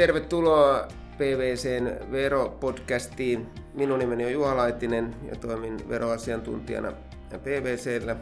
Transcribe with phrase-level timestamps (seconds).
[0.00, 0.88] Tervetuloa
[1.18, 3.48] PVCn veropodcastiin.
[3.74, 6.92] Minun nimeni on Juha Laitinen ja toimin veroasiantuntijana
[7.42, 8.16] PVCllä.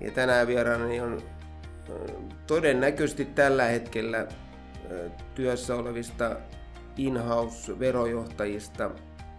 [0.00, 1.22] Ja tänään vieraani on
[2.46, 4.26] todennäköisesti tällä hetkellä
[5.34, 6.36] työssä olevista
[6.96, 8.90] in-house-verojohtajista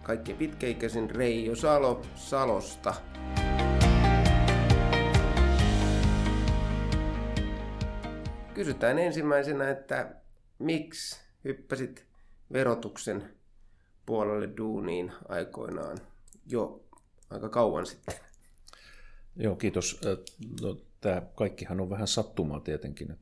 [0.02, 2.94] kaikkein pitkäikäisin Reijo Salo Salosta.
[8.54, 10.14] Kysytään ensimmäisenä, että
[10.58, 12.04] miksi hyppäsit
[12.52, 13.30] verotuksen
[14.06, 15.98] puolelle duuniin aikoinaan
[16.46, 16.84] jo
[17.30, 18.14] aika kauan sitten?
[19.36, 20.00] Joo, kiitos.
[20.62, 23.16] No, tämä kaikkihan on vähän sattumaa tietenkin.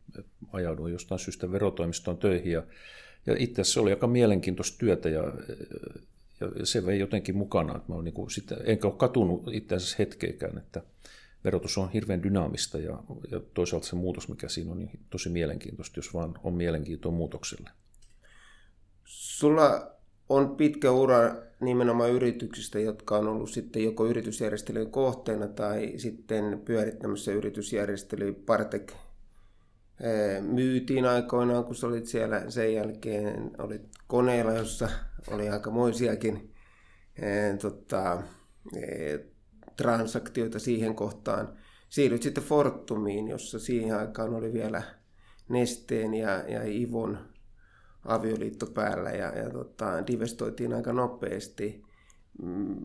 [0.53, 2.63] Ajauduin jostain syystä verotoimistoon töihin ja,
[3.27, 5.23] ja itse asiassa se oli aika mielenkiintoista työtä ja,
[6.41, 7.77] ja se vei jotenkin mukana.
[7.77, 10.83] Että mä niin kuin sitä, enkä ole katunut itse asiassa hetkeikään, että
[11.45, 15.99] verotus on hirveän dynaamista ja, ja toisaalta se muutos, mikä siinä on, niin tosi mielenkiintoista,
[15.99, 17.71] jos vaan on mielenkiintoa muutokselle.
[19.07, 19.93] Sulla
[20.29, 27.33] on pitkä ura nimenomaan yrityksistä, jotka on ollut sitten joko yritysjärjestelyjen kohteena tai sitten pyörittämässä
[27.33, 28.33] yritysjärjestelyä.
[28.47, 28.93] Partek
[30.01, 32.51] eh, myytiin aikoinaan, kun sä olit siellä.
[32.51, 34.89] Sen jälkeen olit koneella, jossa
[35.31, 36.55] oli aikamoisiakin
[37.23, 38.23] eh, tota,
[38.77, 39.21] eh,
[39.77, 41.59] transaktioita siihen kohtaan.
[41.89, 44.83] Siirryt sitten Fortumiin, jossa siihen aikaan oli vielä
[45.49, 47.36] Nesteen ja, ja Ivon
[48.07, 51.83] avioliitto päällä ja, ja tota, divestoitiin aika nopeasti.
[52.43, 52.77] Mm,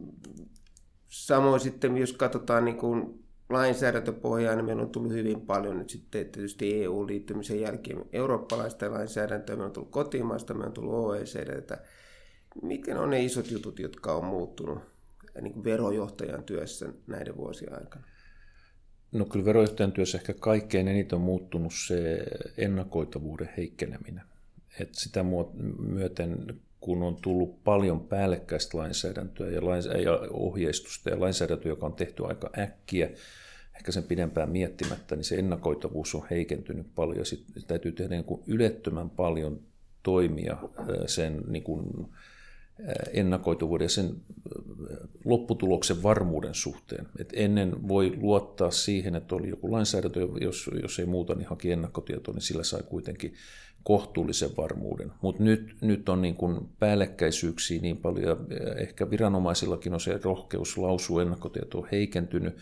[1.07, 6.25] samoin sitten, jos katsotaan niin kuin lainsäädäntöpohjaa, niin meillä on tullut hyvin paljon nyt sitten
[6.31, 11.77] tietysti EU-liittymisen jälkeen eurooppalaista lainsäädäntöä, meillä on tullut kotimaista, meillä on tullut OECD.
[12.61, 14.79] Miten on ne isot jutut, jotka on muuttunut
[15.41, 18.05] niin kuin verojohtajan työssä näiden vuosien aikana?
[19.11, 22.25] No kyllä verojohtajan työssä ehkä kaikkein eniten on muuttunut se
[22.57, 24.30] ennakoitavuuden heikkeneminen.
[24.79, 25.25] Et sitä
[25.79, 29.61] myöten, kun on tullut paljon päällekkäistä lainsäädäntöä ja,
[30.29, 33.09] ohjeistusta ja lainsäädäntöä, joka on tehty aika äkkiä,
[33.75, 37.25] ehkä sen pidempään miettimättä, niin se ennakoitavuus on heikentynyt paljon.
[37.25, 39.59] Sitten täytyy tehdä niin kuin ylettömän paljon
[40.03, 40.57] toimia
[41.05, 42.07] sen niin kuin
[43.13, 44.15] ennakoitavuuden ja sen
[45.25, 47.07] lopputuloksen varmuuden suhteen.
[47.19, 51.71] Et ennen voi luottaa siihen, että oli joku lainsäädäntö, jos, jos ei muuta, niin haki
[51.71, 53.33] ennakkotietoa, niin sillä sai kuitenkin
[53.83, 55.11] kohtuullisen varmuuden.
[55.21, 60.77] Mutta nyt, nyt on niin kuin päällekkäisyyksiä niin paljon, ja ehkä viranomaisillakin on se rohkeus
[60.77, 62.57] lausua ennakkotietoa heikentynyt,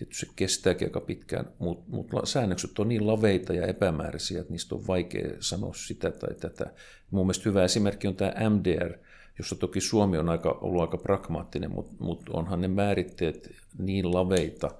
[0.00, 4.74] Tietysti se kestääkin aika pitkään, mutta mut säännökset on niin laveita ja epämääräisiä, että niistä
[4.74, 6.72] on vaikea sanoa sitä tai tätä.
[7.10, 8.98] Mun mielestä hyvä esimerkki on tämä MDR,
[9.38, 14.70] jossa toki Suomi on aika, ollut aika pragmaattinen, mutta, mutta onhan ne määritteet niin laveita,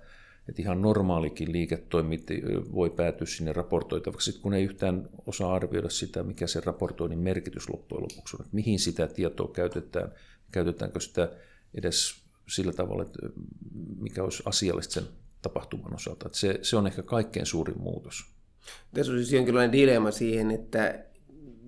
[0.49, 2.35] että ihan normaalikin liiketoiminta
[2.75, 8.03] voi päätyä sinne raportoitavaksi, kun ei yhtään osaa arvioida sitä, mikä se raportoinnin merkitys loppujen
[8.03, 10.13] lopuksi on, että mihin sitä tietoa käytetään,
[10.53, 11.33] käytetäänkö sitä
[11.75, 12.15] edes
[12.49, 13.19] sillä tavalla, että
[14.01, 15.05] mikä olisi asiallista sen
[15.43, 16.27] tapahtuman osalta.
[16.27, 18.25] Että se, se on ehkä kaikkein suurin muutos.
[18.95, 21.05] Tässä on siis jonkinlainen dilemma siihen, että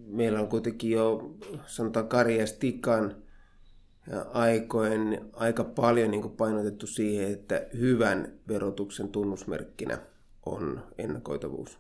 [0.07, 3.17] meillä on kuitenkin jo, sanotaan Kari ja Stikan
[4.33, 9.99] aikojen aika paljon niin kuin painotettu siihen, että hyvän verotuksen tunnusmerkkinä
[10.47, 11.79] on ennakoitavuus.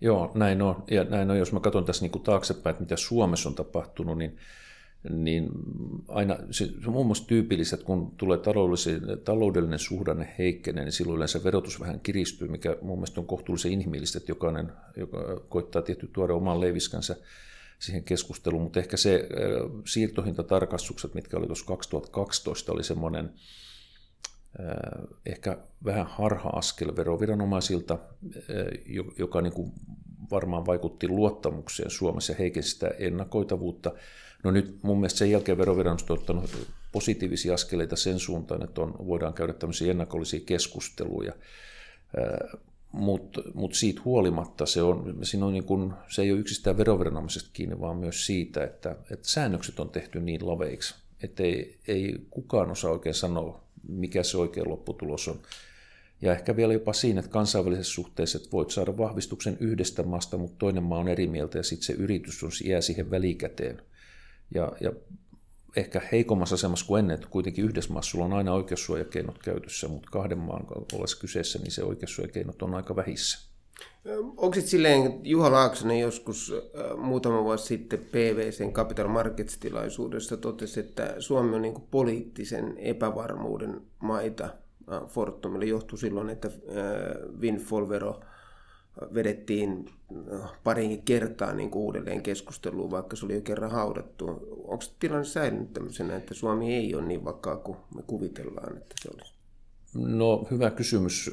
[0.00, 0.84] Joo, näin on.
[0.90, 4.18] Ja näin on, jos mä katson tässä niin kuin taaksepäin, että mitä Suomessa on tapahtunut,
[4.18, 4.38] niin
[5.08, 5.48] niin
[6.08, 8.38] aina se on muun muassa tyypillistä, että kun tulee
[9.24, 14.18] taloudellinen suhdanne heikkenee, niin silloin yleensä verotus vähän kiristyy, mikä mun mielestä on kohtuullisen inhimillistä,
[14.18, 17.16] että jokainen joka koittaa tietty tuoda oman leiviskänsä
[17.80, 19.28] siihen keskusteluun, mutta ehkä se
[19.86, 23.30] siirtohintatarkastukset, mitkä oli tuossa 2012, oli semmoinen
[25.26, 27.98] ehkä vähän harha-askel veroviranomaisilta,
[29.18, 29.72] joka niin kuin
[30.30, 33.92] varmaan vaikutti luottamukseen Suomessa ja heikensi sitä ennakoitavuutta.
[34.44, 36.50] No nyt mun mielestä sen jälkeen veroviranomaiset on ottanut
[36.92, 41.32] positiivisia askeleita sen suuntaan, että on, voidaan käydä tämmöisiä ennakollisia keskusteluja.
[42.92, 47.50] Mutta mut siitä huolimatta se, on, siinä on niin kun, se ei ole yksistään veroviranomaisesta
[47.52, 52.70] kiinni, vaan myös siitä, että, että säännökset on tehty niin laveiksi, että ei, ei kukaan
[52.70, 55.40] osaa oikein sanoa, mikä se oikea lopputulos on.
[56.22, 60.56] Ja ehkä vielä jopa siinä, että kansainvälisessä suhteessa että voit saada vahvistuksen yhdestä maasta, mutta
[60.58, 63.82] toinen maa on eri mieltä ja sitten se yritys on, jää siihen välikäteen.
[64.54, 64.92] Ja, ja
[65.76, 70.08] ehkä heikommassa asemassa kuin ennen, että kuitenkin yhdessä maassa sulla on aina oikeussuojakeinot käytössä, mutta
[70.12, 73.50] kahden maan ollessa kyseessä, niin se oikeussuojakeinot on aika vähissä.
[74.18, 76.54] Onko sitten silleen, Juha Laaksonen joskus
[76.96, 84.48] muutama vuosi sitten PVCn Capital Markets-tilaisuudessa totesi, että Suomi on niin poliittisen epävarmuuden maita
[85.06, 85.64] Fortumille.
[85.64, 86.50] Johtui silloin, että
[87.40, 88.20] windfall-vero
[89.14, 89.86] vedettiin
[90.64, 94.26] parinkin kertaa niin kuin uudelleen keskusteluun, vaikka se oli jo kerran haudattu.
[94.64, 99.08] Onko tilanne säilynyt tämmöisenä, että Suomi ei ole niin vakaa kuin me kuvitellaan, että se
[99.14, 99.34] olisi?
[99.94, 101.30] No hyvä kysymys.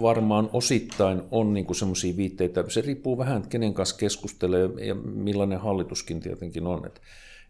[0.00, 2.64] Varmaan osittain on niin semmoisia viitteitä.
[2.68, 6.86] Se riippuu vähän, kenen kanssa keskustelee ja millainen hallituskin tietenkin on.
[6.86, 7.00] Että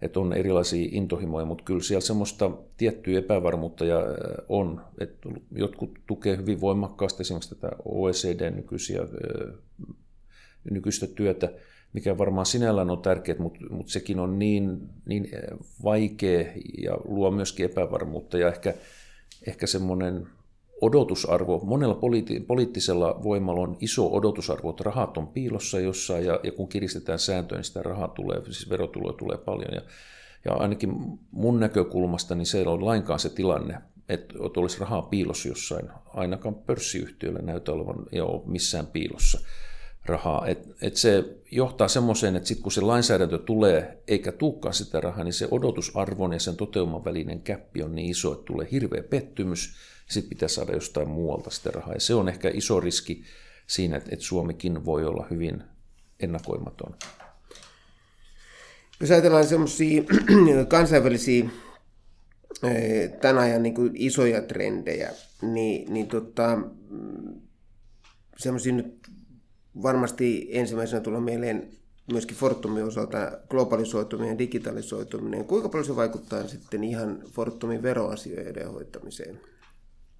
[0.02, 4.02] että on erilaisia intohimoja, mutta kyllä siellä semmoista tiettyä epävarmuutta ja
[4.48, 9.00] on, että jotkut tukee hyvin voimakkaasti esimerkiksi tätä OECD nykyisiä,
[10.70, 11.52] nykyistä työtä,
[11.92, 15.28] mikä varmaan sinällään on tärkeää, mutta, mutta sekin on niin, niin
[15.84, 16.52] vaikea
[16.82, 18.74] ja luo myöskin epävarmuutta ja ehkä,
[19.46, 20.26] ehkä semmoinen
[20.80, 26.52] odotusarvo, monella poliitti, poliittisella voimalla on iso odotusarvo, että rahat on piilossa jossain ja, ja
[26.52, 29.74] kun kiristetään sääntöjä, niin sitä rahaa tulee, siis verotuloja tulee paljon.
[29.74, 29.82] Ja,
[30.44, 33.78] ja ainakin mun näkökulmasta niin se ei ole lainkaan se tilanne,
[34.08, 35.88] että olisi rahaa piilossa jossain.
[36.06, 39.40] Ainakaan pörssiyhtiöillä näytä olevan ole missään piilossa
[40.06, 40.46] rahaa.
[40.46, 45.24] Et, et se johtaa semmoiseen, että sitten kun se lainsäädäntö tulee eikä tuukkaan sitä rahaa,
[45.24, 49.76] niin se odotusarvon ja sen toteuman välinen käppi on niin iso, että tulee hirveä pettymys
[50.10, 51.94] sitten pitää saada jostain muualta sitä rahaa.
[51.94, 53.24] Ja se on ehkä iso riski
[53.66, 55.62] siinä, että Suomikin voi olla hyvin
[56.20, 56.94] ennakoimaton.
[59.00, 60.02] Jos ajatellaan semmoisia
[60.68, 61.44] kansainvälisiä
[62.62, 65.10] eh, tämän ajan niin kuin isoja trendejä,
[65.42, 66.58] niin, niin tota,
[68.38, 69.08] semmoisia nyt
[69.82, 71.68] varmasti ensimmäisenä tulee mieleen
[72.12, 75.44] myöskin Fortumin osalta globalisoituminen digitalisoituminen.
[75.44, 79.40] Kuinka paljon se vaikuttaa sitten ihan Fortumin veroasioiden hoitamiseen?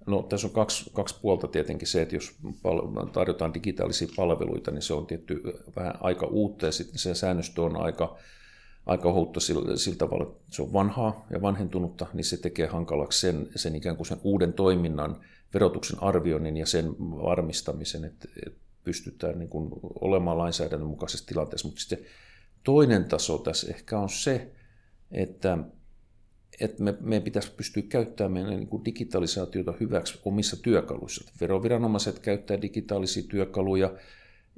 [0.05, 2.35] No tässä on kaksi, kaksi puolta tietenkin se, että jos
[3.13, 5.41] tarjotaan digitaalisia palveluita, niin se on tietty
[5.75, 8.17] vähän aika uutta ja sitten se säännöstö on aika,
[8.85, 13.19] aika ohutta sillä, sillä tavalla, että se on vanhaa ja vanhentunutta, niin se tekee hankalaksi
[13.19, 15.21] sen, sen ikään kuin sen uuden toiminnan
[15.53, 19.69] verotuksen arvioinnin ja sen varmistamisen, että, että pystytään niin kuin
[20.01, 21.67] olemaan lainsäädännön mukaisessa tilanteessa.
[21.67, 21.99] Mutta sitten
[22.63, 24.51] toinen taso tässä ehkä on se,
[25.11, 25.57] että
[26.61, 31.31] että me, meidän pitäisi pystyä käyttämään meidän niin kuin digitalisaatiota hyväksi omissa työkaluissa.
[31.41, 33.93] Veroviranomaiset käyttää digitaalisia työkaluja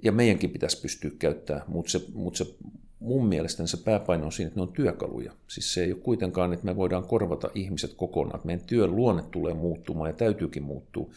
[0.03, 2.55] ja meidänkin pitäisi pystyä käyttämään, mutta se, mutta se
[2.99, 5.31] mun mielestä se pääpaino on siinä, että ne on työkaluja.
[5.47, 8.41] Siis se ei ole kuitenkaan, että me voidaan korvata ihmiset kokonaan.
[8.43, 11.09] Meidän työn luonne tulee muuttumaan ja täytyykin muuttua.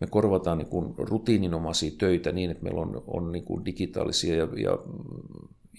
[0.00, 4.48] Me korvataan niin kuin rutiininomaisia töitä niin, että meillä on, on niin kuin digitaalisia ja,
[4.56, 4.78] ja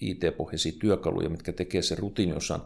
[0.02, 2.62] IT-pohjaisia työkaluja, mitkä tekee sen rutiiniosan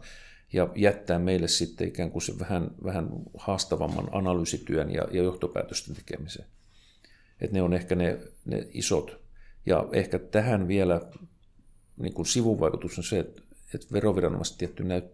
[0.52, 3.08] ja jättää meille sitten ikään kuin se vähän, vähän
[3.38, 6.48] haastavamman analyysityön ja, ja johtopäätösten tekemiseen.
[7.40, 9.20] Et ne on ehkä ne, ne isot.
[9.66, 11.00] Ja ehkä tähän vielä
[11.96, 13.42] niin kuin sivuvaikutus on se, että,
[13.74, 15.04] että veroviranomaiset tietty näyt,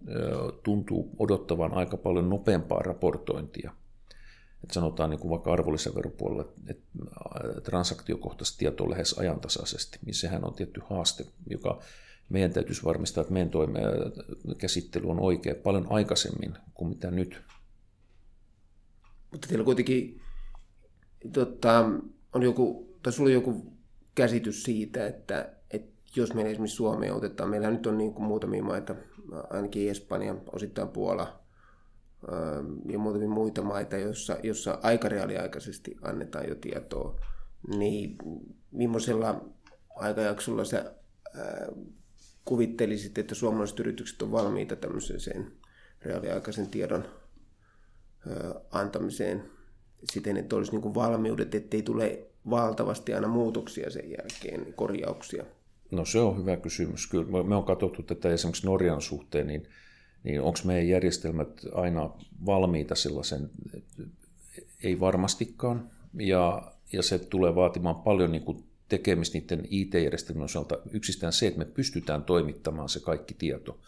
[0.62, 3.72] tuntuu odottavan aika paljon nopeampaa raportointia.
[4.62, 6.82] Että sanotaan niin kuin vaikka arvonlisäveropuolella, että
[7.62, 11.82] transaktiokohtaista tietoa lähes ajantasaisesti, niin sehän on tietty haaste, joka
[12.32, 13.80] meidän täytyisi varmistaa, että meidän toime-
[14.58, 17.42] käsittely on oikea paljon aikaisemmin kuin mitä nyt.
[19.30, 20.20] Mutta teillä kuitenkin
[21.32, 21.90] tota,
[22.32, 23.72] on joku, tai sulla on joku
[24.14, 28.62] käsitys siitä, että, että jos meillä esimerkiksi Suomeen otetaan, meillä nyt on niin kuin muutamia
[28.62, 28.94] maita,
[29.50, 31.40] ainakin Espanja, osittain Puola
[32.32, 37.20] ähm, ja muutamia muita maita, joissa, jossa aika reaaliaikaisesti annetaan jo tietoa,
[37.76, 38.16] niin
[38.70, 39.44] millaisella
[39.96, 40.94] aikajaksolla sä
[41.36, 41.44] äh,
[42.44, 45.52] kuvittelisit, että suomalaiset yritykset on valmiita tämmöiseen
[46.02, 47.04] reaaliaikaisen tiedon
[48.70, 49.42] antamiseen
[50.12, 55.44] siten, että olisi niin kuin valmiudet, ettei tule valtavasti aina muutoksia sen jälkeen, korjauksia?
[55.90, 57.06] No se on hyvä kysymys.
[57.06, 59.68] Kyllä me on katsottu tätä esimerkiksi Norjan suhteen, niin,
[60.24, 62.10] niin onko meidän järjestelmät aina
[62.46, 63.50] valmiita sellaisen,
[64.82, 65.90] ei varmastikaan.
[66.18, 71.58] Ja, ja se tulee vaatimaan paljon niin kuin tekemistä niiden IT-järjestelmien osalta yksistään se, että
[71.58, 73.78] me pystytään toimittamaan se kaikki tieto.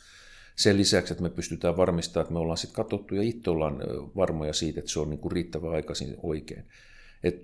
[0.57, 3.79] Sen lisäksi, että me pystytään varmistamaan, että me ollaan sitten katsottu ja itse ollaan
[4.17, 6.65] varmoja siitä, että se on niin riittävän aikaisin oikein.
[7.25, 7.43] Et,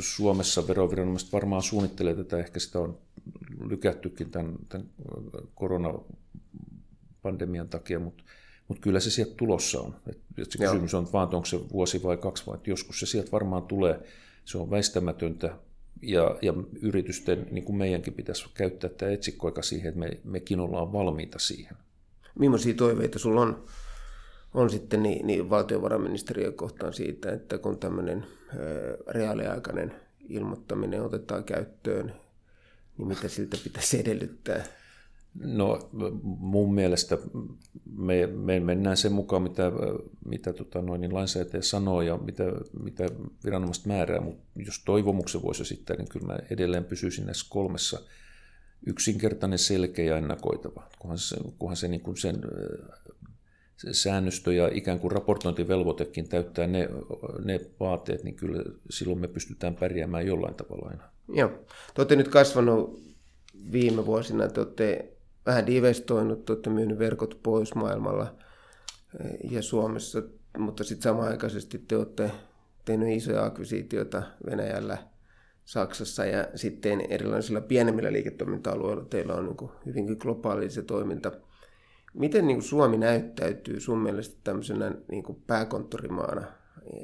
[0.00, 2.98] Suomessa veroviranomaiset varmaan suunnittelee tätä, ehkä sitä on
[3.68, 4.86] lykättykin tämän, tämän
[5.54, 8.24] koronapandemian takia, mutta
[8.68, 9.96] mutta kyllä se sieltä tulossa on.
[10.10, 13.32] Et, et se kysymys on vaan, onko se vuosi vai kaksi, vai joskus se sieltä
[13.32, 14.00] varmaan tulee.
[14.44, 15.58] Se on väistämätöntä
[16.02, 20.92] ja, ja yritysten, niin kuin meidänkin pitäisi käyttää tämä etsikkoika siihen, että me, mekin ollaan
[20.92, 21.76] valmiita siihen.
[22.38, 23.64] Millaisia toiveita sulla on,
[24.54, 28.26] on sitten niin, niin valtiovarainministeriön kohtaan siitä, että kun tämmöinen
[29.08, 29.94] reaaliaikainen
[30.28, 32.12] ilmoittaminen otetaan käyttöön,
[32.98, 34.64] niin mitä siltä pitäisi edellyttää?
[35.34, 35.88] No
[36.22, 37.18] mun mielestä
[37.96, 39.72] me, me mennään sen mukaan, mitä,
[40.24, 42.44] mitä tota noin, niin lainsäätäjä sanoo ja mitä,
[42.82, 43.08] mitä
[43.44, 48.00] viranomaiset määrää, mutta jos toivomuksen voisi esittää, niin kyllä mä edelleen pysyisin näissä kolmessa
[48.86, 52.42] yksinkertainen, selkeä ja ennakoitava, kunhan se, kunhan se niin kuin sen
[53.76, 56.88] se säännöstö ja ikään kuin raportointivelvoitekin täyttää ne,
[57.44, 61.02] ne vaateet, niin kyllä silloin me pystytään pärjäämään jollain tavalla aina.
[61.28, 61.48] Joo.
[61.48, 63.02] Te olette nyt kasvanut
[63.72, 65.15] viime vuosina, te olette
[65.46, 68.34] vähän divestoinut, olette myynyt verkot pois maailmalla
[69.20, 70.22] eh, ja Suomessa,
[70.58, 72.30] mutta sitten samanaikaisesti te olette
[72.84, 74.98] tehnyt isoja akvisitioita Venäjällä,
[75.64, 81.32] Saksassa ja sitten erilaisilla pienemmillä liiketoiminta-alueilla teillä on niin hyvinkin globaali se toiminta.
[82.14, 86.46] Miten niin Suomi näyttäytyy sun mielestä tämmöisenä niin pääkonttorimaana,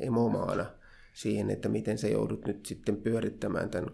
[0.01, 0.67] emomaana
[1.13, 3.91] siihen, että miten sä joudut nyt sitten pyörittämään tämän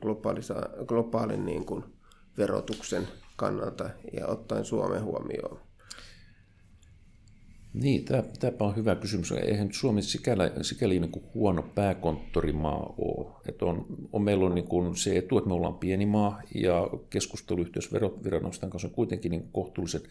[0.86, 1.84] globaalin niin kuin
[2.38, 5.60] verotuksen kannalta ja ottaen Suomen huomioon?
[7.74, 8.04] Niin,
[8.40, 9.32] tämä on hyvä kysymys.
[9.32, 13.32] Eihän Suomi sikäli, sikäli niin kuin huono pääkonttorimaa ole.
[13.48, 16.88] Että on, on, meillä on niin kuin se etu, että me ollaan pieni maa ja
[17.10, 20.02] keskusteluyhteys veroviranomaisten kanssa on kuitenkin niin kohtuullisen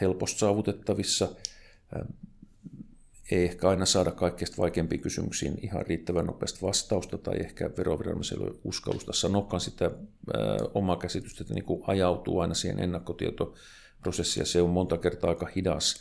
[0.00, 1.28] helposti saavutettavissa
[3.34, 9.12] ei ehkä aina saada kaikkein vaikeimpiin kysymyksiin ihan riittävän nopeasti vastausta tai ehkä veroviranomaisille uskallusta
[9.12, 9.90] sanokaan sitä
[10.74, 15.48] omaa käsitystä, että niin kuin ajautuu aina siihen ennakkotietoprosessiin ja se on monta kertaa aika
[15.56, 16.00] hidas.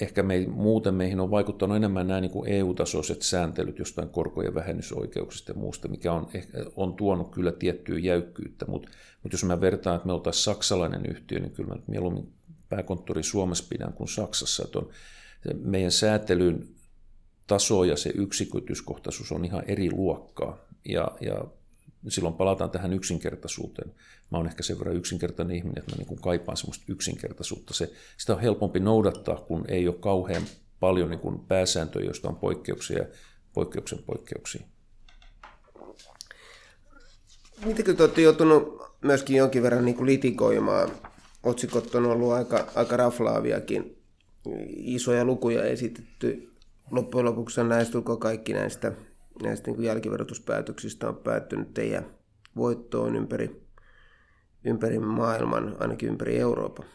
[0.00, 5.52] Ehkä me, muuten meihin on vaikuttanut enemmän nämä niin kuin EU-tasoiset sääntelyt jostain korkojen vähennysoikeuksista
[5.52, 6.28] ja muusta, mikä on,
[6.76, 8.88] on tuonut kyllä tiettyä jäykkyyttä, mutta,
[9.22, 12.32] mutta jos mä vertaan, että me oltaisiin saksalainen yhtiö, niin kyllä mä mieluummin
[12.68, 14.88] pääkonttori Suomessa pidän kuin Saksassa, että on
[15.54, 16.68] meidän säätelyn
[17.46, 20.58] taso ja se yksikötyskohtaisuus on ihan eri luokkaa.
[20.84, 21.44] Ja, ja
[22.08, 23.94] silloin palataan tähän yksinkertaisuuteen.
[24.30, 27.74] Mä oon ehkä sen verran yksinkertainen ihminen, että mä niin kaipaan semmoista yksinkertaisuutta.
[27.74, 30.42] Se, sitä on helpompi noudattaa, kun ei ole kauhean
[30.80, 33.04] paljon niin kuin pääsääntöjä, joista on poikkeuksia ja
[33.54, 34.62] poikkeuksen poikkeuksia.
[37.64, 40.90] Miten te olette joutunut myöskin jonkin verran niin kuin litigoimaan?
[41.42, 44.03] Otsikot on ollut aika, aika raflaaviakin
[44.76, 46.50] isoja lukuja esitetty.
[46.90, 48.92] Loppujen lopuksi on lähestulkoon kaikki näistä,
[49.42, 52.06] näistä niin jälkiverotuspäätöksistä on päättynyt teidän
[52.56, 53.62] voittoon ympäri,
[54.64, 56.86] ympäri maailman, ainakin ympäri Euroopan.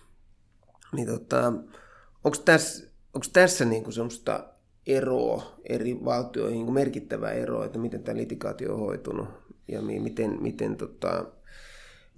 [0.94, 1.54] Niin tota,
[2.24, 4.44] onko tässä, onko tässä niin kuin semmoista
[4.88, 9.28] eroa eri valtioihin, niin merkittävää eroa, että miten tämä litigaatio on hoitunut
[9.68, 11.26] ja miten, miten tota,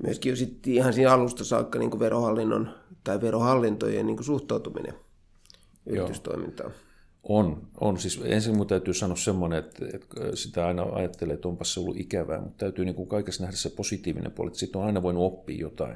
[0.03, 2.69] myöskin jo sitten ihan siinä alusta saakka niin kuin verohallinnon
[3.03, 4.93] tai verohallintojen niin kuin suhtautuminen
[5.85, 6.71] yritystoimintaa?
[7.23, 7.99] On, on.
[7.99, 11.99] Siis ensin minun täytyy sanoa semmoinen, että, että sitä aina ajattelee, että onpas se ollut
[11.99, 15.23] ikävää, mutta täytyy niin kuin kaikessa nähdä se positiivinen puoli, että siitä on aina voinut
[15.23, 15.95] oppia jotain.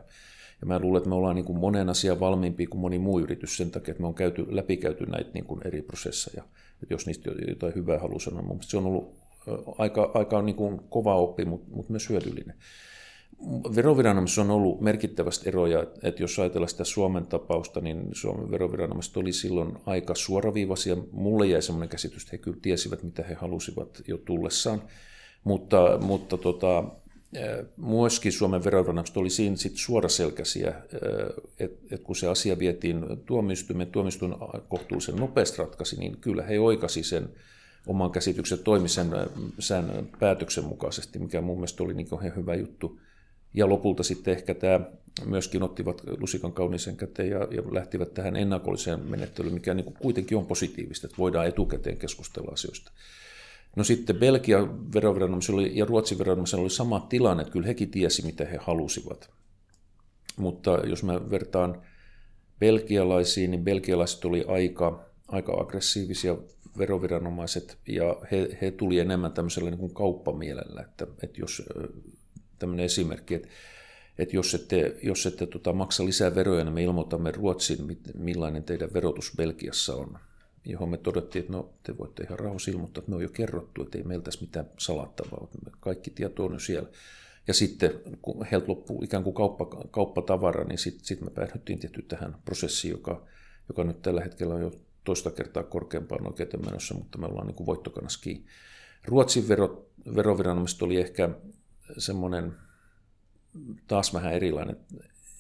[0.62, 3.58] Ja mä luulen, että me ollaan niin kuin monen asian valmiimpi kuin moni muu yritys
[3.58, 6.44] sen takia, että me on käyty, läpikäyty näitä niin kuin eri prosesseja.
[6.84, 9.16] Että jos niistä jotain hyvää haluaa sanoa, mun se on ollut
[9.78, 12.56] aika, aika niin kuin kova oppi, mutta, mutta myös hyödyllinen.
[13.76, 19.34] Veroviranomaisissa on ollut merkittävästi eroja, että jos ajatellaan sitä Suomen tapausta, niin Suomen veroviranomaiset oli
[19.34, 20.98] silloin aika suoraviivaisia.
[21.12, 24.82] Mulle jäi sellainen käsitys, että he kyllä tiesivät, mitä he halusivat jo tullessaan.
[25.44, 26.84] Mutta, mutta tota,
[27.78, 30.74] myöskin Suomen veroviranomaiset oli siinä sit suoraselkäisiä,
[31.60, 34.36] että et kun se asia vietiin tuomioistuimen, tuomioistuin
[34.68, 37.30] kohtuullisen nopeasti ratkaisi, niin kyllä he oikasi sen
[37.88, 39.08] oman käsityksen toimisen
[39.60, 39.86] sen
[40.20, 43.00] päätöksen mukaisesti, mikä mun mielestä oli niin hyvä juttu.
[43.56, 44.80] Ja lopulta sitten ehkä tämä
[45.26, 50.38] myöskin ottivat lusikan kauniisen käteen ja, ja lähtivät tähän ennakolliseen menettelyyn, mikä niin kuin kuitenkin
[50.38, 52.92] on positiivista, että voidaan etukäteen keskustella asioista.
[53.76, 58.46] No sitten Belgian veroviranomaisella ja Ruotsin veroviranomaisella oli sama tilanne, että kyllä hekin tiesi, mitä
[58.46, 59.30] he halusivat.
[60.38, 61.82] Mutta jos mä vertaan
[62.60, 66.38] belgialaisiin, niin belgialaiset oli aika, aika aggressiivisia
[66.78, 71.64] veroviranomaiset ja he, he tuli enemmän tämmöisellä niin kuin kauppamielellä, että, että jos
[72.60, 73.48] tämmöinen esimerkki, että,
[74.18, 78.94] että jos ette, jos ette tota, maksa lisää veroja, niin me ilmoitamme Ruotsin, millainen teidän
[78.94, 80.18] verotus Belgiassa on.
[80.66, 83.84] Johon me todettiin, että no, te voitte ihan rauhassa ilmoittaa, että me on jo kerrottu,
[83.84, 85.48] että ei meiltä mitään salattavaa,
[85.80, 86.90] kaikki tieto on jo siellä.
[87.48, 92.02] Ja sitten kun heiltä loppuu ikään kuin kauppa, kauppatavara, niin sitten sit me päädyttiin tietty
[92.02, 93.26] tähän prosessiin, joka,
[93.70, 94.72] joka nyt tällä hetkellä on jo
[95.04, 97.80] toista kertaa korkeampaan oikein menossa, mutta me ollaan niin kuin
[98.22, 98.46] kiinni.
[99.06, 99.86] Ruotsin vero,
[100.16, 101.30] veroviranomaiset oli ehkä
[101.98, 102.54] semmoinen
[103.88, 104.78] taas vähän erilainen,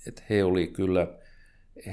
[0.07, 1.07] että he oli kyllä,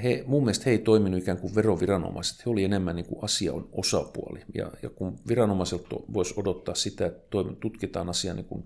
[0.03, 3.69] he, mun mielestä he ei toiminut ikään kuin veroviranomaiset, he oli enemmän niin kuin asian
[3.73, 4.41] osapuoli.
[4.55, 7.29] Ja, ja kun viranomaiselta voisi odottaa sitä, että
[7.61, 8.65] tutkitaan asia niin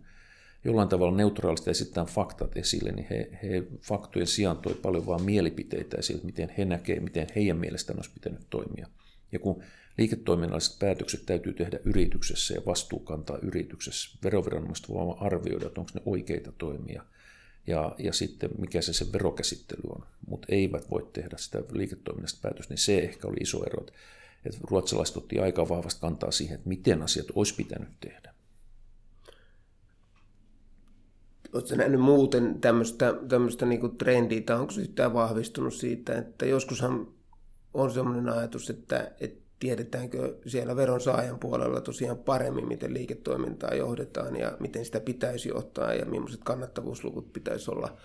[0.65, 5.97] jollain tavalla neutraalisti esittää faktat esille, niin he, he faktojen sijaan toi paljon vain mielipiteitä
[5.97, 8.87] esille, miten he näkevät, miten heidän mielestään olisi pitänyt toimia.
[9.33, 9.63] Ja kun
[9.99, 16.03] liiketoiminnalliset päätökset täytyy tehdä yrityksessä ja vastuu kantaa yrityksessä, veroviranomaiset voivat arvioida, että onko ne
[16.07, 17.03] oikeita toimia
[17.67, 22.75] ja, ja sitten mikä se, se verokäsittely on, mutta eivät voi tehdä sitä liiketoiminnasta päätöstä,
[22.75, 23.87] niin se ehkä oli iso ero,
[24.47, 28.35] että ruotsalaiset otti aika vahvasti kantaa siihen, että miten asiat olisi pitänyt tehdä.
[31.53, 37.09] Oletko nähnyt muuten tämmöistä, tämmöistä niin trendiä, tai onko se yhtään vahvistunut siitä, että joskushan
[37.75, 44.57] on sellainen ajatus, että, että tiedetäänkö siellä veronsaajan puolella tosiaan paremmin, miten liiketoimintaa johdetaan ja
[44.61, 47.97] miten sitä pitäisi johtaa ja millaiset kannattavuusluvut pitäisi olla.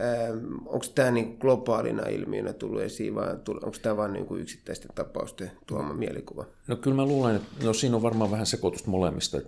[0.00, 5.50] Ähm, onko tämä niin globaalina ilmiönä tullut esiin vai onko tämä vain niin yksittäisten tapausten
[5.66, 6.44] tuoma mielikuva?
[6.66, 9.38] No kyllä mä luulen, että no siinä on varmaan vähän sekoitusta molemmista.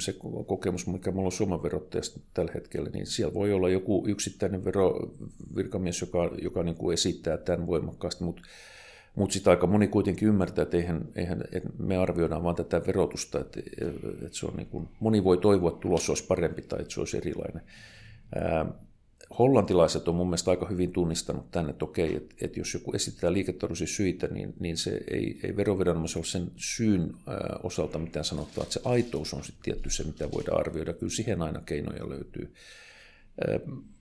[0.00, 0.14] Se
[0.46, 6.00] kokemus, mikä mulla on Suomen verottajasta tällä hetkellä, niin siellä voi olla joku yksittäinen verovirkamies,
[6.00, 8.42] joka, joka niin kuin esittää tämän voimakkaasti, mutta
[9.18, 13.40] mutta sitten aika moni kuitenkin ymmärtää, että, eihän, eihän, että me arvioidaan vain tätä verotusta,
[13.40, 13.60] että,
[14.26, 17.00] että se on niin kuin, moni voi toivoa, että tulos olisi parempi tai että se
[17.00, 17.62] olisi erilainen.
[18.34, 18.66] Ää,
[19.38, 23.32] hollantilaiset on mun mielestä aika hyvin tunnistanut tänne, että okei, että, että jos joku esittää
[23.32, 28.72] liiketaloudellisia syitä, niin, niin se ei, ei veroviranomaisella sen syyn ää, osalta mitään sanottavaa, että
[28.72, 30.92] se aitous on sitten tietty se, mitä voidaan arvioida.
[30.92, 32.54] Kyllä siihen aina keinoja löytyy.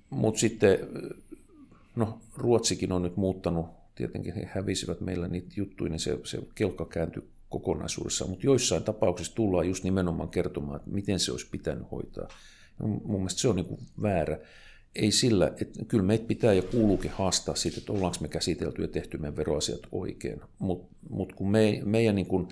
[0.09, 0.79] Mutta sitten,
[1.95, 3.65] no Ruotsikin on nyt muuttanut
[3.98, 9.36] tietenkin he hävisivät meillä niitä juttuja, niin se, se kelkka kääntyi kokonaisuudessaan, mutta joissain tapauksissa
[9.36, 12.27] tullaan just nimenomaan kertomaan, että miten se olisi pitänyt hoitaa.
[12.80, 14.39] Ja mun mielestä se on niin väärä.
[14.96, 18.88] Ei sillä, että kyllä meitä pitää ja kuuluukin haastaa siitä, että ollaanko me käsitelty ja
[18.88, 20.42] tehty meidän veroasiat oikein.
[20.60, 22.48] Mutta mut kun me, meidän niin kuin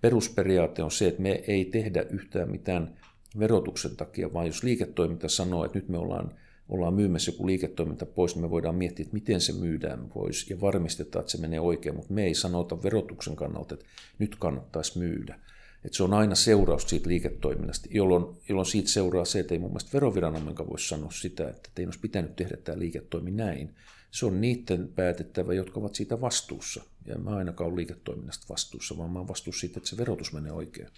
[0.00, 2.96] perusperiaate on se, että me ei tehdä yhtään mitään
[3.38, 6.34] verotuksen takia, vaan jos liiketoiminta sanoo, että nyt me ollaan
[6.70, 10.60] ollaan myymässä joku liiketoiminta pois, niin me voidaan miettiä, että miten se myydään pois ja
[10.60, 13.86] varmistetaan, että se menee oikein, mutta me ei sanota verotuksen kannalta, että
[14.18, 15.38] nyt kannattaisi myydä.
[15.84, 19.70] Että se on aina seuraus siitä liiketoiminnasta, jolloin, jolloin siitä seuraa se, että ei mun
[19.70, 23.74] mielestä veroviranomainen voisi sanoa sitä, että ei olisi pitänyt tehdä tämä liiketoimi näin.
[24.10, 26.82] Se on niiden päätettävä, jotka ovat siitä vastuussa.
[27.06, 30.52] Ja mä ainakaan ole liiketoiminnasta vastuussa, vaan mä olen vastuussa siitä, että se verotus menee
[30.52, 30.88] oikein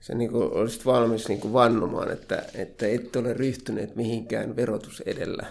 [0.00, 5.02] sä niin kuin olisit valmis niin kuin vannomaan, että, että et ole ryhtyneet mihinkään verotus
[5.06, 5.46] edellä?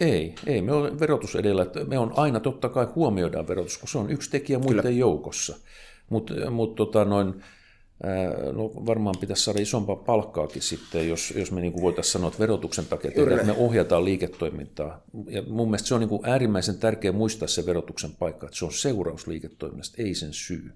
[0.00, 0.62] Ei, ei.
[0.62, 1.66] Me on verotus edellä.
[1.86, 4.96] Me on aina totta kai huomioidaan verotus, kun se on yksi tekijä muiden Kyllä.
[4.98, 5.56] joukossa.
[6.10, 7.42] Mutta mut tota noin,
[8.52, 12.86] no varmaan pitäisi saada isompaa palkkaakin sitten, jos, jos me niin voitaisiin sanoa, että verotuksen
[12.86, 15.04] takia että me ohjataan liiketoimintaa.
[15.28, 18.72] Ja mun mielestä se on niin äärimmäisen tärkeä muistaa se verotuksen paikka, että se on
[18.72, 20.72] seuraus liiketoiminnasta, ei sen syy.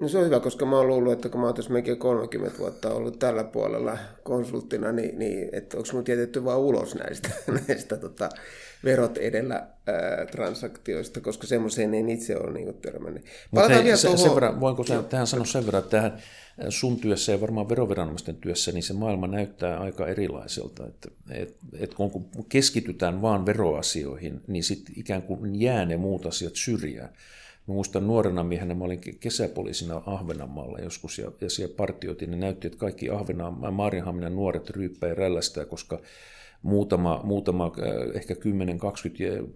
[0.00, 2.58] No se on hyvä, koska mä oon luullut, että kun mä oon tässä melkein 30
[2.58, 7.28] vuotta ollut tällä puolella konsulttina, niin, niin että onko mun tietetty vaan ulos näistä,
[7.68, 8.28] näistä tota,
[8.84, 13.24] verot edellä ää, transaktioista, koska semmoiseen en itse ole niin törmännyt.
[13.54, 14.18] Palataan hei, se, tuohon...
[14.18, 16.22] sen verran, voinko sen, tähän sanoa sen verran, että tähän
[16.68, 20.86] sun työssä ja varmaan veroviranomaisten työssä, niin se maailma näyttää aika erilaiselta.
[20.86, 26.56] Että, et, et kun keskitytään vaan veroasioihin, niin sitten ikään kuin jää ne muut asiat
[26.56, 27.10] syrjään.
[27.70, 32.66] Mä muistan nuorena miehenä, mä olin kesäpoliisina Ahvenanmaalla joskus ja, ja siellä partioitiin, niin näytti,
[32.66, 36.00] että kaikki Ahvenanmaan, Maarianhaminan nuoret ryyppää ja rällästää, koska
[36.62, 38.38] muutama, muutama äh, ehkä 10-20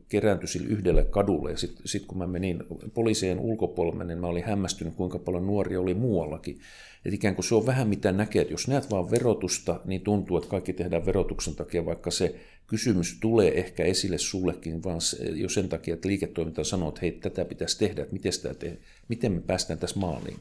[0.08, 2.62] kerääntyi sille yhdelle kadulle ja sitten sit kun mä menin
[2.94, 6.58] poliisien ulkopuolelle, niin mä olin hämmästynyt, kuinka paljon nuoria oli muuallakin.
[7.04, 10.36] Että ikään kuin se on vähän mitä näkee, että jos näet vaan verotusta, niin tuntuu,
[10.36, 12.34] että kaikki tehdään verotuksen takia, vaikka se
[12.66, 15.00] kysymys tulee ehkä esille sullekin, vaan
[15.34, 18.78] jo sen takia, että liiketoiminta sanoo, että hei, tätä pitäisi tehdä, että miten, sitä te-
[19.08, 20.36] miten me päästään tässä maaliin.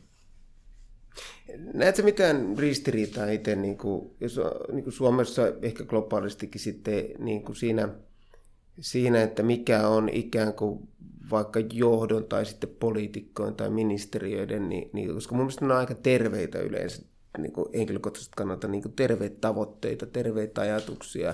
[1.73, 4.39] Näetkö mitään ristiriitaa itse, niin kuin, jos,
[4.71, 7.89] niin kuin Suomessa ehkä globaalistikin sitten niin kuin siinä,
[8.79, 10.87] siinä, että mikä on ikään kuin
[11.31, 15.95] vaikka johdon tai sitten poliitikkojen tai ministeriöiden, niin, niin, koska mun mielestä ne on aika
[15.95, 17.01] terveitä yleensä
[17.37, 21.33] niin kuin henkilökohtaisesti kannalta niin kuin terveitä tavoitteita, terveitä ajatuksia.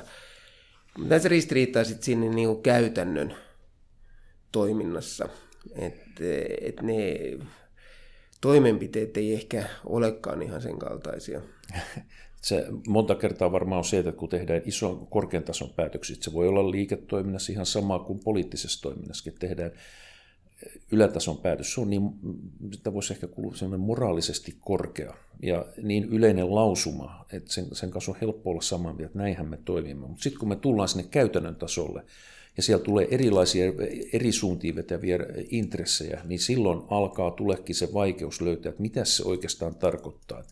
[0.97, 3.35] Näissä ristiriitaa sitten siinä niin kuin käytännön
[4.51, 5.29] toiminnassa,
[5.75, 6.23] että
[6.61, 7.19] et ne
[8.41, 11.41] toimenpiteet ei ehkä olekaan ihan sen kaltaisia.
[12.41, 16.47] Se monta kertaa varmaan on se, että kun tehdään ison korkean tason päätöksiä, se voi
[16.47, 19.71] olla liiketoiminnassa ihan sama kuin poliittisessa toiminnassa, että tehdään
[20.91, 21.73] ylätason päätös.
[21.73, 22.01] Se on niin,
[22.73, 28.11] sitä voisi ehkä kuulua sellainen moraalisesti korkea ja niin yleinen lausuma, että sen, sen kanssa
[28.11, 30.07] on helppo olla samaa mieltä, että näinhän me toimimme.
[30.07, 32.05] Mutta sitten kun me tullaan sinne käytännön tasolle,
[32.59, 33.65] ja siellä tulee erilaisia
[34.13, 35.19] eri suuntiin vetäviä
[35.49, 40.43] intressejä, niin silloin alkaa tulekin se vaikeus löytää, että mitä se oikeastaan tarkoittaa.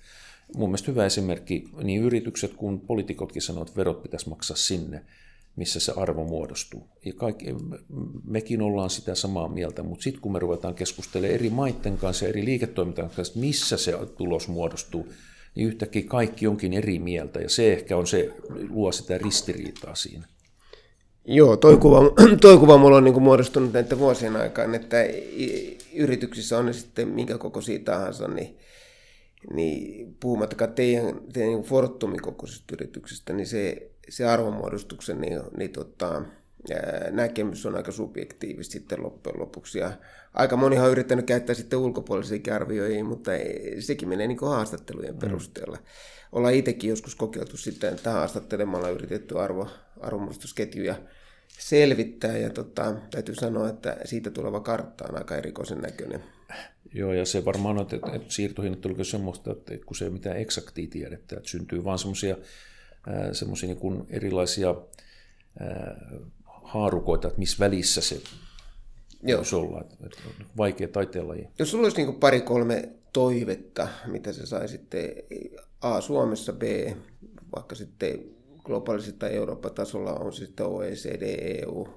[0.55, 5.05] Mun mielestä hyvä esimerkki, niin yritykset kuin poliitikotkin sanoo, että verot pitäisi maksaa sinne,
[5.55, 6.87] missä se arvo muodostuu.
[7.05, 7.45] Ja kaikki,
[8.23, 12.29] mekin ollaan sitä samaa mieltä, mutta sitten kun me ruvetaan keskustelemaan eri maiden kanssa ja
[12.29, 15.07] eri liiketoimintaan kanssa, missä se tulos muodostuu,
[15.55, 18.33] niin yhtäkkiä kaikki onkin eri mieltä ja se ehkä on se,
[18.69, 20.27] luo sitä ristiriitaa siinä.
[21.29, 22.01] Joo, toi kuva,
[22.41, 24.97] toi kuva mulla on niin muodostunut näiden vuosien aikaan, että
[25.95, 28.57] yrityksissä on ne sitten minkä kokoisia tahansa, niin,
[29.53, 36.21] niin puhumattakaan teidän, teidän niin Fortumin kokoisista yrityksistä, niin se, se arvonmuodostuksen niin, niin tota,
[37.11, 39.79] näkemys on aika subjektiivista sitten loppujen lopuksi.
[39.79, 39.91] Ja
[40.33, 45.19] aika monihan on yrittänyt käyttää sitten ulkopuolisia arvioijia, mutta ei, sekin menee niin haastattelujen mm.
[45.19, 45.77] perusteella.
[46.31, 49.67] Ollaan itsekin joskus kokeiltu sitten, että haastattelemalla yritetty arvo,
[50.01, 50.95] arvonmuodostusketjuja
[51.59, 52.37] selvittää.
[52.37, 56.23] Ja tota, täytyy sanoa, että siitä tuleva kartta on aika erikoisen näköinen.
[56.93, 60.37] Joo, ja se varmaan on, että, että siirtohinnoittelukin on semmoista, että kun se ei mitään
[60.37, 62.37] eksaktia tiedettä, että syntyy vaan semmoisia
[63.31, 64.75] semmoisia niin erilaisia
[66.45, 68.21] haarukoita, että missä välissä se
[69.23, 69.37] Joo.
[69.37, 69.81] voisi olla.
[69.81, 70.17] Että, että
[70.57, 71.47] vaikea taiteenlaji.
[71.59, 75.25] Jos sulla olisi niin pari-kolme toivetta, mitä sä saisitte
[75.81, 76.63] A Suomessa, B
[77.55, 78.19] vaikka sitten
[78.67, 81.87] globaalisesti tai Euroopan tasolla on sitten OECD, EU,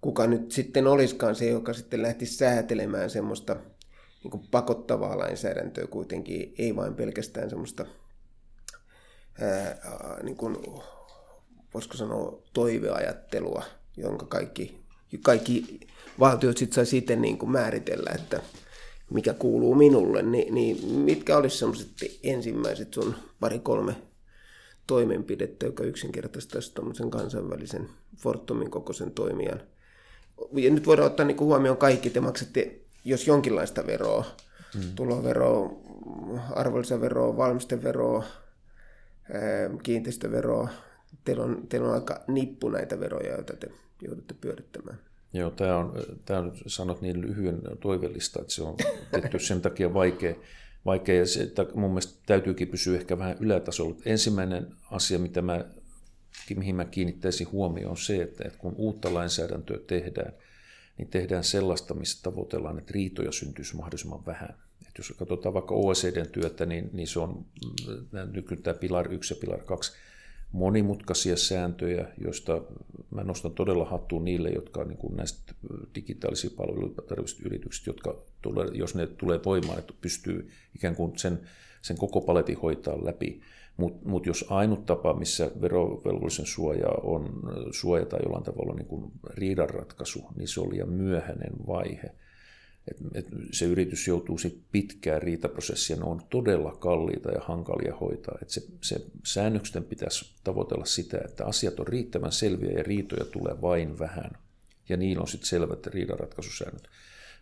[0.00, 3.56] kuka nyt sitten olisikaan se, joka sitten lähtisi säätelemään semmoista
[4.24, 7.86] niin kuin pakottavaa lainsäädäntöä kuitenkin, ei vain pelkästään semmoista
[9.40, 9.76] ää,
[10.22, 10.56] niin kuin,
[11.74, 13.64] voisiko sanoa toiveajattelua,
[13.96, 14.80] jonka kaikki,
[15.22, 15.80] kaikki
[16.20, 18.40] valtiot sitten saisi itse niin kuin määritellä, että
[19.10, 21.88] mikä kuuluu minulle, niin, niin mitkä olisi semmoiset
[22.22, 24.09] ensimmäiset sun pari-kolme
[24.90, 29.60] toimenpidettä, joka yksinkertaistaisi tuommoisen kansainvälisen Fortumin kokoisen toimijan.
[30.52, 34.24] Ja nyt voidaan ottaa niin kuin huomioon kaikki, te maksatte, jos jonkinlaista veroa,
[34.74, 34.82] hmm.
[34.94, 35.70] tuloveroa,
[36.50, 38.24] arvonlisäveroa, valmisteveroa,
[39.82, 40.68] kiinteistöveroa,
[41.24, 43.70] teillä on, teillä on aika nippu näitä veroja, joita te
[44.02, 44.98] joudutte pyörittämään.
[45.32, 45.92] Joo, tämä on,
[46.24, 48.76] tämä on sanot niin lyhyen toivellista, että se on
[49.10, 50.34] tehty sen takia vaikea,
[50.86, 53.96] vaikea se, että mun mielestä täytyykin pysyä ehkä vähän ylätasolla.
[54.04, 55.64] Ensimmäinen asia, mitä mä,
[56.56, 60.32] mihin mä kiinnittäisin huomioon, on se, että, että kun uutta lainsäädäntöä tehdään,
[60.98, 64.54] niin tehdään sellaista, missä tavoitellaan, että riitoja syntyisi mahdollisimman vähän.
[64.88, 67.46] Et jos katsotaan vaikka OECDn työtä, niin, niin se on
[68.32, 69.92] nykyään tämä Pilar 1 ja Pilar 2
[70.52, 72.62] monimutkaisia sääntöjä, joista
[73.10, 75.54] mä nostan todella hattuun niille, jotka niin kuin näistä
[75.94, 81.40] digitaalisia palveluja tarvitsevista yrityksistä, jotka tulee, jos ne tulee voimaan, että pystyy ikään kuin sen,
[81.82, 83.40] sen koko paletin hoitaa läpi.
[83.76, 90.24] Mutta mut jos ainut tapa, missä verovelvollisen suoja on suojata jollain tavalla niin kuin riidanratkaisu,
[90.36, 92.10] niin se on liian myöhäinen vaihe–
[92.90, 98.38] et, et se yritys joutuu sit pitkään riitaprosessia, ne on todella kalliita ja hankalia hoitaa.
[98.42, 103.60] Et se, se säännöksen pitäisi tavoitella sitä, että asiat on riittävän selviä ja riitoja tulee
[103.60, 104.30] vain vähän.
[104.88, 106.88] Ja niillä on sitten selvät riidanratkaisusäännöt.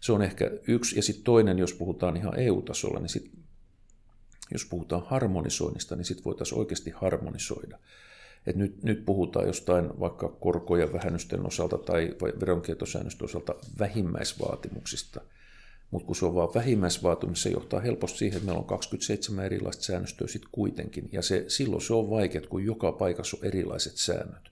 [0.00, 0.96] Se on ehkä yksi.
[0.96, 3.30] Ja sitten toinen, jos puhutaan ihan EU-tasolla, niin sit,
[4.50, 7.78] jos puhutaan harmonisoinnista, niin sitten voitaisiin oikeasti harmonisoida.
[8.46, 15.20] Et nyt, nyt puhutaan jostain vaikka korkojen vähennysten osalta tai veronkietosäännösten osalta vähimmäisvaatimuksista–
[15.90, 19.83] mutta kun se on vaan vähimmäisvaatimus, se johtaa helposti siihen, että meillä on 27 erilaista
[19.83, 21.09] säännöstöä sitten kuitenkin.
[21.12, 24.51] Ja se, silloin se on vaikeaa, kun joka paikassa on erilaiset säännöt.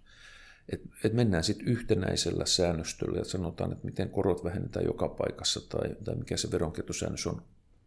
[0.73, 5.89] Et, et mennään sitten yhtenäisellä säännöstöllä ja sanotaan, että miten korot vähennetään joka paikassa tai,
[6.05, 7.43] tai mikä se veronketosäännös on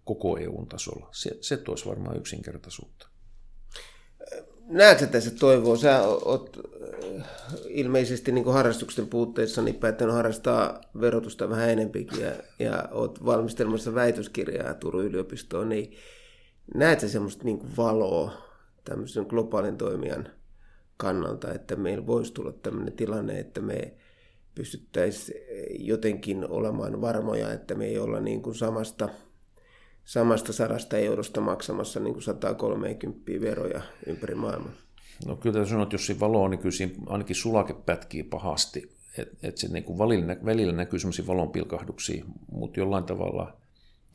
[0.06, 1.10] koko EUn tasolla.
[1.12, 3.08] Se, se toisi varmaan yksinkertaisuutta
[4.70, 5.78] näetkö tässä toivoa?
[5.78, 7.26] Sä oot äh,
[7.68, 14.74] ilmeisesti niin harrastuksen puutteissa niin päättänyt harrastaa verotusta vähän enempikin ja, ja oot valmistelmassa väitöskirjaa
[14.74, 15.94] Turun yliopistoon, niin
[16.76, 18.32] näetkö semmoista niin valoa
[18.86, 20.30] tämmöisen globaalin toimijan
[20.98, 23.94] kannalta, että meillä voisi tulla tämmöinen tilanne, että me
[24.56, 25.42] pystyttäisiin
[25.80, 29.10] jotenkin olemaan varmoja, että me ei olla niin kuin samasta–
[30.10, 34.72] samasta sadasta eurosta maksamassa niin kuin 130 veroja ympäri maailmaa.
[35.26, 38.24] No kyllä täytyy sanoa, että jos siinä valo on, niin kyllä siinä ainakin sulake pätkii
[38.24, 38.96] pahasti.
[39.18, 43.58] Että et se niin välillä, välillä näkyy sellaisia valonpilkahduksia, mutta jollain tavalla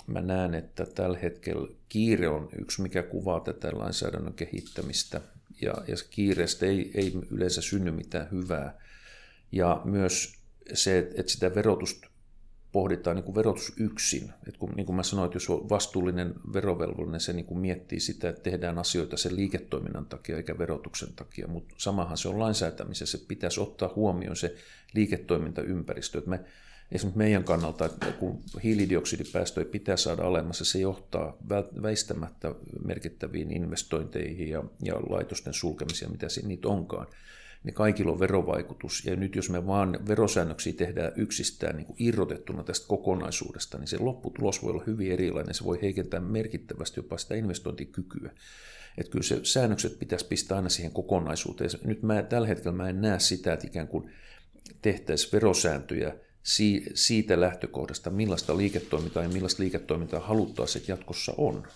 [0.07, 5.21] mä näen, että tällä hetkellä kiire on yksi, mikä kuvaa tätä lainsäädännön kehittämistä.
[5.63, 8.79] Ja, ja kiireestä ei, ei yleensä synny mitään hyvää.
[9.53, 10.35] Ja myös
[10.73, 12.09] se, että sitä verotusta
[12.75, 14.33] pohditaan niin kuin verotus yksin.
[14.49, 18.01] Et kun, niin kuin mä sanoin, että jos on vastuullinen verovelvollinen, se niin kuin miettii
[18.01, 23.19] sitä, että tehdään asioita sen liiketoiminnan takia eikä verotuksen takia, mutta samahan se on lainsäätämisessä,
[23.19, 24.55] se pitäisi ottaa huomioon se
[24.95, 26.19] liiketoimintaympäristö.
[26.19, 26.41] Että me,
[26.93, 31.37] esimerkiksi meidän kannalta, että kun hiilidioksidipäästöjä pitää saada alemmas, se johtaa
[31.83, 37.07] väistämättä merkittäviin investointeihin ja, ja laitosten sulkemisia, mitä niitä onkaan
[37.65, 39.05] niin kaikilla on verovaikutus.
[39.05, 43.99] Ja nyt jos me vaan verosäännöksiä tehdään yksistään niin kuin irrotettuna tästä kokonaisuudesta, niin se
[43.99, 45.55] lopputulos voi olla hyvin erilainen.
[45.55, 48.31] Se voi heikentää merkittävästi jopa sitä investointikykyä.
[48.99, 51.71] Että kyllä se säännökset pitäisi pistää aina siihen kokonaisuuteen.
[51.85, 54.11] Nyt mä, tällä hetkellä mä en näe sitä, että ikään kuin
[54.83, 56.15] tehtäisiin verosääntöjä
[56.95, 61.67] siitä lähtökohdasta, millaista liiketoimintaa ja millaista liiketoimintaa haluttaisiin, jatkossa on.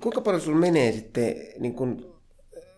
[0.00, 2.13] Kuinka paljon sinulla menee sitten niin kun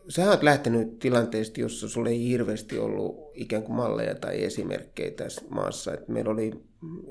[0.08, 5.42] sä oot lähtenyt tilanteesta, jossa sulla ei hirveästi ollut ikään kuin malleja tai esimerkkejä tässä
[5.48, 5.94] maassa.
[5.94, 6.52] Et meillä oli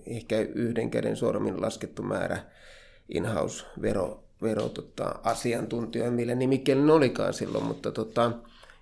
[0.06, 2.38] ehkä yhden käden sormin laskettu määrä
[3.10, 5.20] in-house vero, tota,
[6.10, 8.32] millä nimikkeellä olikaan silloin, mutta tota,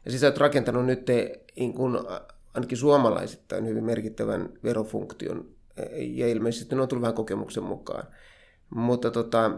[0.06, 1.08] ja siis sä oot rakentanut nyt
[1.56, 2.08] niin kun,
[2.54, 5.46] ainakin suomalaisittain hyvin merkittävän verofunktion,
[5.98, 8.08] ja ilmeisesti ne on tullut vähän kokemuksen mukaan.
[8.76, 9.52] Mutta tota,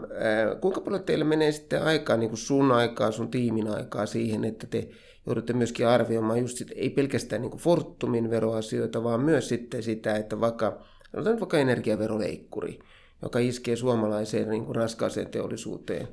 [0.60, 4.66] kuinka paljon teille menee sitten aikaa, niin kuin sun aikaa, sun tiimin aikaa siihen, että
[4.66, 4.88] te
[5.26, 10.16] joudutte myöskin arvioimaan just sit, ei pelkästään niin kuin Fortumin veroasioita, vaan myös sitten sitä,
[10.16, 10.82] että vaikka,
[11.14, 12.78] otetaan vaikka energiaveroleikkuri,
[13.22, 16.08] joka iskee suomalaiseen niin kuin raskaaseen teollisuuteen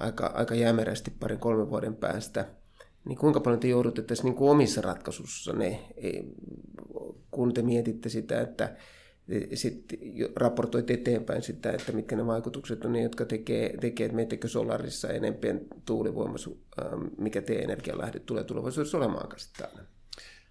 [0.00, 2.46] aika, aika jämerästi parin kolmen vuoden päästä,
[3.04, 5.80] niin kuinka paljon te joudutte tässä niin kuin omissa ratkaisussanne,
[7.30, 8.76] kun te mietitte sitä, että
[9.54, 9.98] sitten
[10.36, 15.08] raportoit eteenpäin sitä, että mitkä ne vaikutukset on ne, jotka tekee, tekee että meittekö solarissa
[15.08, 16.50] enempien tuulivoimassa,
[16.82, 19.80] ähm, mikä teidän energialähde tulee tulevaisuudessa olemaan täällä.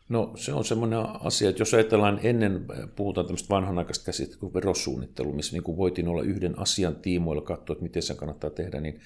[0.10, 2.66] No se on semmoinen asia, että jos ajatellaan ennen,
[2.96, 7.74] puhutaan tämmöistä vanhanaikaista käsitettä kuin verosuunnittelu, missä niin kuin voitiin olla yhden asian tiimoilla katsoa,
[7.74, 9.02] että miten se kannattaa tehdä, niin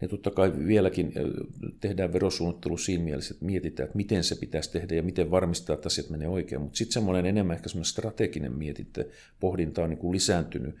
[0.00, 1.12] niin totta kai vieläkin
[1.80, 5.86] tehdään verosuunnittelu siinä mielessä, että mietitään, että miten se pitäisi tehdä ja miten varmistaa, että
[5.86, 6.60] asiat menee oikein.
[6.60, 9.08] Mutta sitten semmoinen enemmän ehkä semmoinen strateginen mietintö,
[9.40, 10.74] pohdinta on niin kuin lisääntynyt.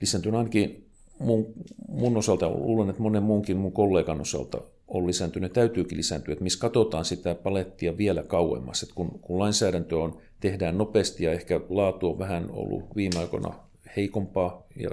[0.00, 0.84] Lisääntynyt ainakin
[1.18, 1.46] mun,
[1.88, 6.58] mun osalta, luulen, että monen muunkin mun kollegan osalta on lisääntynyt, täytyykin lisääntyä, että missä
[6.58, 8.82] katsotaan sitä palettia vielä kauemmas.
[8.82, 13.54] Että kun, kun lainsäädäntö on, tehdään nopeasti ja ehkä laatu on vähän ollut viime aikoina
[13.96, 14.90] heikompaa ja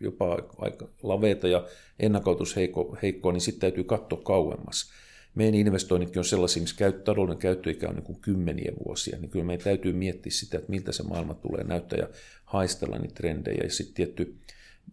[0.00, 1.66] jopa aika laveita ja
[1.98, 2.56] ennakoitus
[3.02, 4.90] heikkoa, niin sitten täytyy katsoa kauemmas.
[5.34, 9.64] Meidän investoinnitkin on sellaisia, missä talouden käyttöikä on niin kuin kymmeniä vuosia, niin kyllä meidän
[9.64, 12.08] täytyy miettiä sitä, että miltä se maailma tulee näyttää ja
[12.44, 13.60] haistella niitä trendejä.
[13.64, 14.34] Ja sitten tietty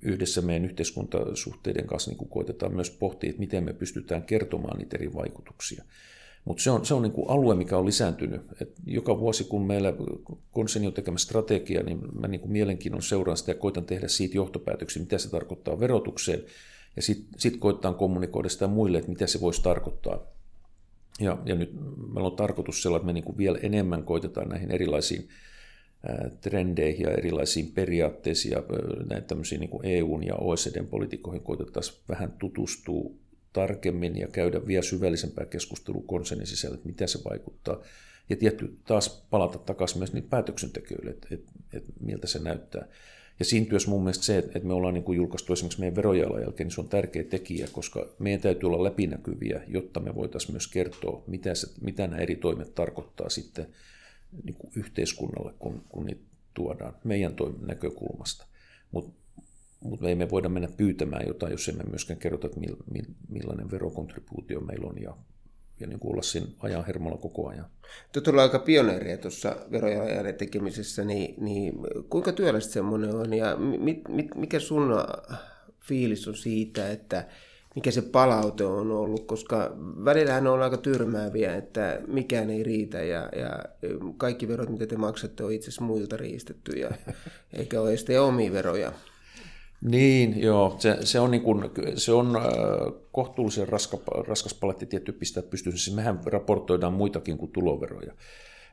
[0.02, 5.13] yhdessä meidän yhteiskuntasuhteiden kanssa niin koitetaan myös pohtia, että miten me pystytään kertomaan niitä eri
[5.13, 5.84] vaikutuksia.
[6.46, 8.42] Mutta se on, se on niin kuin alue, mikä on lisääntynyt.
[8.62, 9.94] Et joka vuosi, kun meillä
[10.52, 14.38] konserni on tekemässä strategiaa, niin mä niin kuin mielenkiinnon seuraan sitä ja koitan tehdä siitä
[14.38, 16.44] johtopäätöksiä, mitä se tarkoittaa verotukseen.
[16.96, 20.20] Ja sitten sit koitetaan kommunikoida sitä muille, että mitä se voisi tarkoittaa.
[21.20, 21.74] Ja, ja nyt
[22.14, 25.30] meillä on tarkoitus sellainen, että me niin kuin vielä enemmän koitetaan näihin erilaisiin
[26.42, 28.64] trendeihin ja erilaisiin periaatteisiin ja
[29.10, 33.12] näin tämmöisiin niin EUn ja OECDn politiikoihin koitettaisiin vähän tutustua
[33.56, 37.82] tarkemmin ja käydä vielä syvällisempää keskustelua konsernin sisällä, että mitä se vaikuttaa.
[38.30, 42.88] Ja tietty taas palata takaisin myös niitä päätöksentekijöille, että, että, että miltä se näyttää.
[43.39, 46.68] Ja siinä työssä mun mielestä se, että me ollaan niin kuin julkaistu esimerkiksi meidän verojalanjälkeen,
[46.68, 51.24] niin se on tärkeä tekijä, koska meidän täytyy olla läpinäkyviä, jotta me voitaisiin myös kertoa,
[51.28, 53.68] mitä, se, mitä nämä eri toimet tarkoittaa sitten
[54.44, 56.22] niin kuin yhteiskunnalle, kun, kun niitä
[56.54, 57.36] tuodaan meidän
[57.68, 58.46] näkökulmasta.
[58.91, 59.25] Mutta
[59.86, 62.60] mutta me voida mennä pyytämään jotain, jos emme myöskään kerrota, että
[63.30, 65.17] millainen verokontribuutio meillä on ja,
[65.80, 67.65] ja niin kuin olla siinä ajan hermolla koko ajan.
[68.12, 71.74] Te olette aika pioneeria tuossa verojalan tekemisessä, niin, niin
[72.10, 74.93] kuinka työlästä semmoinen on ja mit, mit, mikä sun
[75.80, 77.28] fiilis on siitä, että
[77.76, 83.30] mikä se palaute on ollut, koska välillähän on aika tyrmääviä, että mikään ei riitä ja,
[83.36, 83.60] ja
[84.17, 86.91] kaikki verot, mitä te maksatte, on itse asiassa muilta riistetty ja
[87.58, 88.91] eikä ole edes omia veroja.
[89.82, 90.76] Niin, joo.
[90.80, 92.44] Se, se on, niin kuin, se on äh,
[93.12, 95.78] kohtuullisen raska, raskas paletti tietty pistää pystyyn.
[95.78, 98.14] Siis mehän raportoidaan muitakin kuin tuloveroja.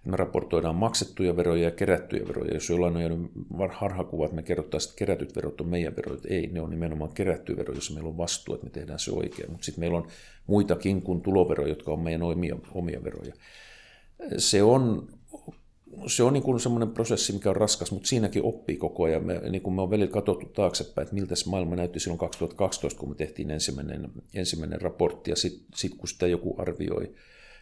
[0.04, 2.54] Me raportoidaan maksettuja veroja ja kerättyjä veroja.
[2.54, 3.30] Jos jollain on jäänyt
[3.70, 6.20] harhakuva, että me kerrottaisiin, että kerätyt verot on meidän veroja.
[6.28, 9.50] Ei, ne on nimenomaan kerättyjä veroja, jossa meillä on vastuu, että me tehdään se oikein.
[9.50, 10.06] Mutta sitten meillä on
[10.46, 13.34] muitakin kuin tuloveroja, jotka on meidän omia, omia veroja.
[14.38, 15.08] Se on
[16.06, 19.26] se on niin semmoinen prosessi, mikä on raskas, mutta siinäkin oppii koko ajan.
[19.26, 23.00] Me, niin kuin me on välillä katsottu taaksepäin, että miltä se maailma näytti silloin 2012,
[23.00, 27.14] kun me tehtiin ensimmäinen, ensimmäinen raportti, ja sitten sit, kun sitä joku arvioi,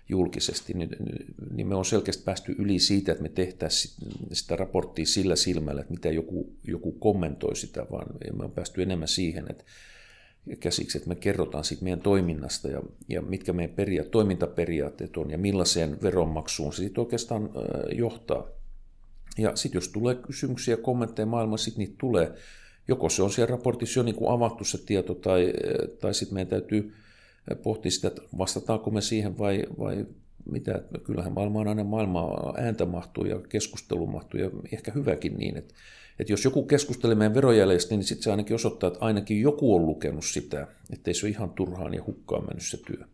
[0.09, 0.91] julkisesti, niin,
[1.51, 3.95] niin me on selkeästi päästy yli siitä, että me tehtäisiin
[4.33, 9.09] sitä raporttia sillä silmällä, että mitä joku, joku kommentoi sitä, vaan me on päästy enemmän
[9.09, 9.65] siihen, että
[10.61, 15.39] käsiksi, että me kerrotaan siitä meidän toiminnasta ja, ja mitkä meidän peria- toimintaperiaatteet on ja
[15.39, 17.51] millaiseen veronmaksuun se sitten oikeastaan
[17.93, 18.47] johtaa.
[19.39, 22.33] Ja sitten jos tulee kysymyksiä ja kommentteja maailmassa, sitten niitä tulee.
[22.89, 25.53] Joko se on siellä raportissa jo niin kuin avattu se tieto tai,
[26.01, 26.95] tai sitten meidän täytyy
[27.63, 30.07] pohtia sitä, että vastataanko me siihen vai, vai
[30.51, 30.83] mitä.
[31.05, 35.75] Kyllähän maailma on aina maailmaa ääntä mahtuu ja keskustelu mahtuu ja ehkä hyväkin niin, että,
[36.19, 39.87] että jos joku keskustelee meidän verojäljestä, niin sitten se ainakin osoittaa, että ainakin joku on
[39.87, 43.07] lukenut sitä, ettei se ole ihan turhaan ja hukkaan mennyt se työ.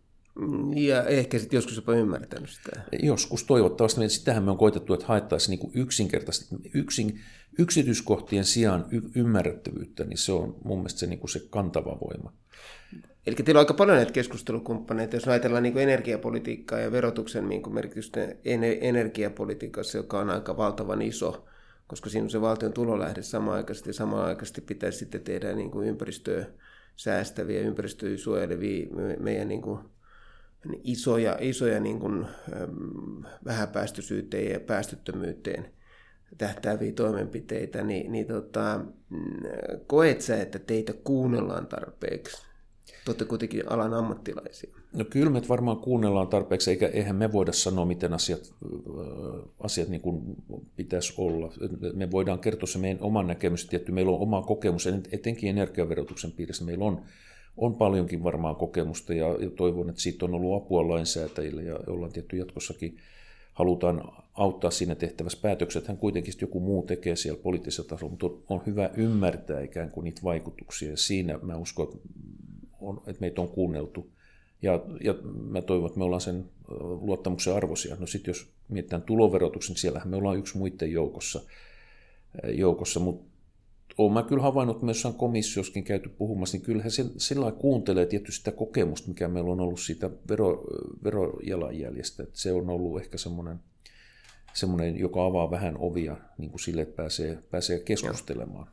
[0.76, 2.82] Ja ehkä sitten joskus jopa ymmärtänyt sitä.
[3.02, 4.08] Joskus toivottavasti.
[4.08, 7.20] Sitähän me on koitettu, että haettaisiin niin yksinkertaisesti yksin,
[7.58, 12.32] yksityiskohtien sijaan y- ymmärrettävyyttä, niin se on mun mielestä se, niin kuin se kantava voima.
[13.26, 18.20] Eli teillä on aika paljon näitä keskustelukumppaneita, jos ajatellaan niin energiapolitiikkaa ja verotuksen niin merkitystä
[18.80, 21.46] energiapolitiikassa, joka on aika valtavan iso,
[21.86, 26.46] koska siinä on se valtion tulolähde samaaikaisesti ja samaaikaisesti pitäisi sitten tehdä niin kuin ympäristöä
[26.96, 28.86] säästäviä, ympäristöä suojelevia
[29.20, 29.78] meidän niin kuin
[30.84, 32.26] isoja, isoja niin kuin,
[33.44, 35.66] vähäpäästöisyyteen ja päästöttömyyteen
[36.38, 39.20] tähtääviä toimenpiteitä, niin, niin tota, mm,
[39.86, 42.55] koet sä, että teitä kuunnellaan tarpeeksi?
[43.06, 44.70] Te olette kuitenkin alan ammattilaisia.
[44.92, 48.54] No kyllä me varmaan kuunnellaan tarpeeksi, eikä, eihän me voida sanoa, miten asiat,
[49.60, 50.22] asiat niin kuin
[50.76, 51.52] pitäisi olla.
[51.94, 56.64] Me voidaan kertoa se meidän oman näkemys, tietty meillä on oma kokemus, etenkin energiaverotuksen piirissä
[56.64, 57.02] meillä on
[57.56, 62.12] on paljonkin varmaan kokemusta ja, ja toivon, että siitä on ollut apua lainsäätäjille ja ollaan
[62.12, 62.98] tietty jatkossakin
[63.52, 65.88] halutaan auttaa siinä tehtävässä päätökset.
[65.88, 70.20] Hän kuitenkin joku muu tekee siellä poliittisella tasolla, mutta on hyvä ymmärtää ikään kuin niitä
[70.24, 71.98] vaikutuksia ja siinä mä uskon, että,
[72.86, 74.10] on, että meitä on kuunneltu.
[74.62, 75.14] Ja, ja
[75.50, 76.50] mä toivon, että me ollaan sen
[77.00, 77.96] luottamuksen arvoisia.
[77.98, 81.40] No sitten jos mietitään tuloverotuksen, niin siellähän me ollaan yksi muiden joukossa,
[82.52, 83.36] joukossa mutta
[83.98, 88.38] olen mä kyllä havainnut myös jossain komissioskin käyty puhumassa, niin kyllähän se sillä kuuntelee tietysti
[88.38, 90.64] sitä kokemusta, mikä meillä on ollut siitä vero,
[91.04, 92.22] verojalanjäljestä.
[92.22, 93.60] Että se on ollut ehkä semmoinen,
[94.54, 98.66] semmoinen, joka avaa vähän ovia niin kuin sille, että pääsee, pääsee keskustelemaan.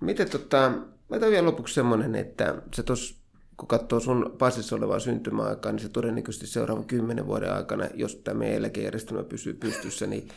[0.00, 0.72] Miten tota,
[1.08, 3.18] mä vielä lopuksi semmoinen, että se tos,
[3.58, 8.38] kun katsoo sun passissa olevaa syntymäaikaa, niin se todennäköisesti seuraavan kymmenen vuoden aikana, jos tämä
[8.38, 10.28] meidän eläkejärjestelmä pysyy pystyssä, niin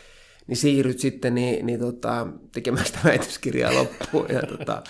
[0.47, 4.25] niin siirryt sitten niin, niin tota, tekemään sitä väitöskirjaa loppuun.
[4.29, 4.83] Ja tota,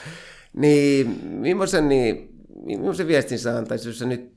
[0.53, 2.29] niin, millaisen, niin,
[2.65, 4.31] millaisen viestin sä antaisit, jos sä nyt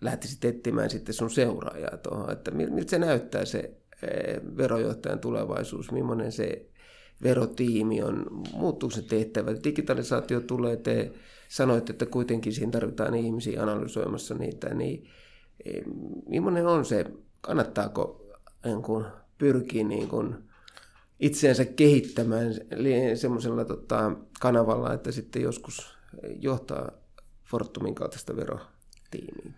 [0.00, 3.58] lähtisit etsimään sitten sun seuraajaa tuohon, että miltä se näyttää se
[4.02, 6.66] eh, verojohtajan tulevaisuus, millainen se
[7.22, 11.12] verotiimi on, muuttuuko se tehtävä, digitalisaatio tulee, te
[11.48, 15.10] sanoitte, että kuitenkin siinä tarvitaan ihmisiä analysoimassa niitä, niin
[15.64, 15.82] eh,
[16.28, 17.04] millainen on se,
[17.40, 18.26] kannattaako
[18.64, 19.06] niin kun,
[19.38, 20.48] pyrkiä niin kun,
[21.20, 22.54] itseänsä kehittämään
[23.14, 25.98] semmoisella tota, kanavalla, että sitten joskus
[26.40, 26.92] johtaa
[27.44, 29.52] Fortumin kaltaista verotiimiä?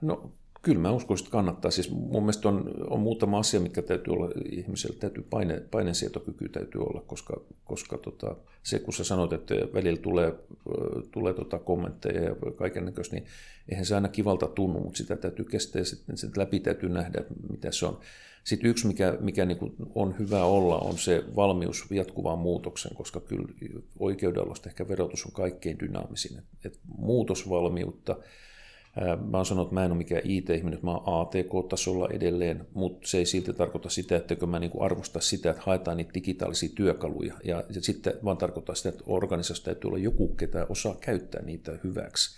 [0.00, 1.70] No kyllä mä uskon, että kannattaa.
[1.70, 4.96] Siis mun mielestä on, on muutama asia, mitkä täytyy olla ihmisellä.
[4.98, 10.34] Täytyy paine, painensietokyky täytyy olla, koska, koska tota, se kun sä sanot, että välillä tulee,
[11.10, 13.26] tulee tota kommentteja ja kaiken näköistä, niin
[13.68, 17.72] eihän se aina kivalta tunnu, mutta sitä täytyy kestää ja sitten läpi täytyy nähdä, mitä
[17.72, 17.98] se on.
[18.44, 23.48] Sitten yksi, mikä, mikä niin on hyvä olla, on se valmius jatkuvaan muutokseen, koska kyllä
[23.98, 26.38] oikeudellista ehkä verotus on kaikkein dynaamisin.
[26.38, 28.16] Et, et muutosvalmiutta,
[29.30, 33.18] Mä oon sanonut, että mä en ole mikään IT-ihminen, mä oon ATK-tasolla edelleen, mutta se
[33.18, 37.34] ei silti tarkoita sitä, että mä niin arvosta sitä, että haetaan niitä digitaalisia työkaluja.
[37.44, 42.36] Ja sitten vaan tarkoittaa sitä, että organisaatiossa täytyy olla joku, ketä osaa käyttää niitä hyväksi.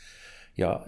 [0.58, 0.86] Ja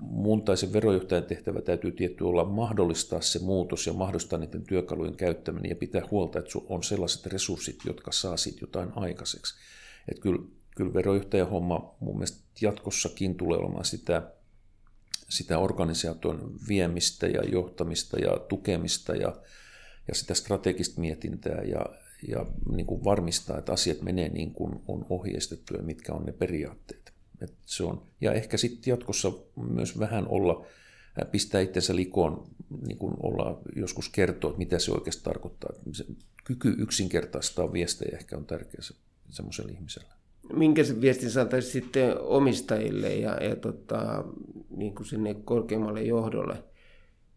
[0.00, 5.16] mun tai sen verojohtajan tehtävä täytyy tietty olla mahdollistaa se muutos ja mahdollistaa niiden työkalujen
[5.16, 9.54] käyttäminen ja pitää huolta, että on sellaiset resurssit, jotka saa siitä jotain aikaiseksi.
[10.08, 10.42] Että kyllä,
[10.76, 14.22] kyllä verojohtajan homma mun mielestä jatkossakin tulee olemaan sitä,
[15.28, 19.36] sitä organisaation viemistä ja johtamista ja tukemista ja,
[20.08, 21.86] ja sitä strategista mietintää ja,
[22.28, 26.32] ja niin kuin varmistaa, että asiat menee niin kuin on ohjeistettu ja mitkä on ne
[26.32, 27.12] periaatteet.
[27.40, 28.02] Et se on.
[28.20, 30.66] Ja ehkä sitten jatkossa myös vähän olla,
[31.30, 32.46] pistää itsensä likoon,
[32.86, 35.70] niin kuin olla joskus kertoa, että mitä se oikeasti tarkoittaa.
[35.92, 36.04] Se
[36.44, 38.94] kyky yksinkertaistaa viestejä ehkä on tärkeä se,
[39.30, 40.23] semmoiselle ihmiselle.
[40.52, 44.24] Minkä se viestin saataisiin sitten omistajille ja, ja tota,
[44.76, 46.64] niin kuin sinne korkeammalle johdolle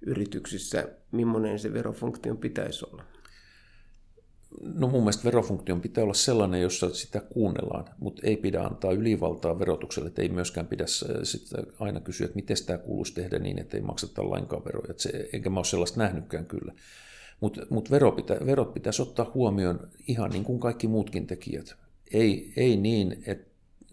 [0.01, 3.03] yrityksissä, millainen se verofunktion pitäisi olla?
[4.61, 9.59] No mun mielestä verofunktion pitää olla sellainen, jossa sitä kuunnellaan, mutta ei pidä antaa ylivaltaa
[9.59, 10.85] verotukselle, että ei myöskään pidä
[11.23, 14.87] sitä aina kysyä, että miten tämä kuuluisi tehdä niin, että ei makseta lainkaan veroja.
[14.89, 16.73] Että se, enkä mä ole sellaista nähnytkään kyllä.
[17.39, 21.75] Mutta mut vero pitä, verot pitäisi ottaa huomioon ihan niin kuin kaikki muutkin tekijät.
[22.13, 23.47] Ei, ei niin, että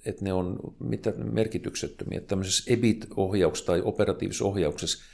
[0.07, 2.21] että ne on mitä merkityksettömiä.
[2.21, 5.05] Tämmöisessä EBIT-ohjauksessa tai operatiivisessa ohjauksessa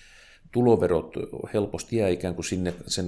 [0.53, 1.15] tuloverot
[1.55, 3.07] helposti jää ikään kuin sinne sen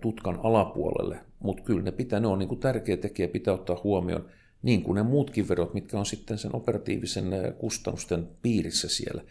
[0.00, 4.28] tutkan alapuolelle, mutta kyllä ne pitää, ne on niin kuin tärkeä tekijä, pitää ottaa huomioon,
[4.62, 9.22] niin kuin ne muutkin verot, mitkä on sitten sen operatiivisen kustannusten piirissä siellä.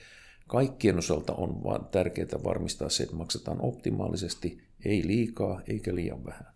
[0.48, 6.54] Kaikkien osalta on vaan tärkeää varmistaa se, että maksetaan optimaalisesti, ei liikaa eikä liian vähän.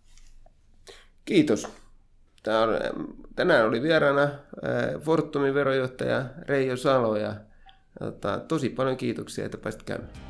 [1.24, 1.68] Kiitos.
[2.42, 2.70] Tämä on,
[3.38, 4.28] tänään oli vieraana
[5.00, 7.34] Fortumin verojohtaja Reijo Salo ja
[7.98, 10.27] tota, tosi paljon kiitoksia, että pääsit käymään.